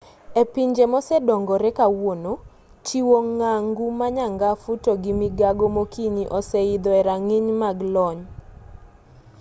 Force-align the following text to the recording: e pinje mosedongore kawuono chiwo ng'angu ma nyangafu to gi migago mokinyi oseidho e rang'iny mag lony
e 0.41 0.43
pinje 0.53 0.85
mosedongore 0.93 1.69
kawuono 1.77 2.33
chiwo 2.85 3.17
ng'angu 3.35 3.85
ma 3.99 4.07
nyangafu 4.15 4.71
to 4.83 4.91
gi 5.03 5.13
migago 5.21 5.65
mokinyi 5.77 6.23
oseidho 6.37 6.89
e 6.99 7.01
rang'iny 7.07 7.49
mag 7.61 7.77
lony 7.93 8.21